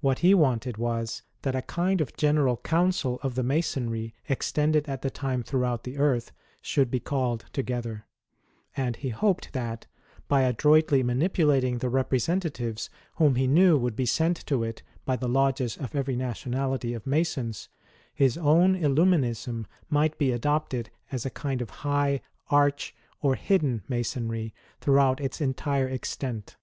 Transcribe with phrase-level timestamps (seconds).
[0.00, 5.02] What he wanted was, that a kind of General Council of the Masonry extended at
[5.02, 8.06] the time throughout the earth, should be called together;
[8.78, 9.86] and he hoped that,
[10.26, 15.28] by adroitly manipulating the representatives whom he knew would be sent to it by the
[15.28, 17.68] lodges of every nationality of Masons,
[18.14, 24.54] his own llluminism might be adopted as a kind of high, arch, or hidden, Masonry,
[24.80, 26.56] throughout its entire extent.